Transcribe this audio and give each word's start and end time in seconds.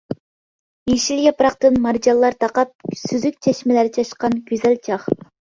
يېشىل 0.91 1.19
ياپراقتىن 1.25 1.77
مارجانلار 1.83 2.39
تاقاپ، 2.45 2.73
سۈزۈك 3.03 3.39
چەشمىلەر 3.49 3.93
چاچقان 4.01 4.41
گۈزەل 4.51 4.83
چاغ. 4.91 5.09